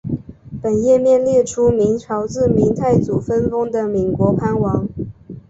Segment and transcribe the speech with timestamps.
[0.63, 4.87] 本页面列出明朝自明太祖分封的岷国藩王。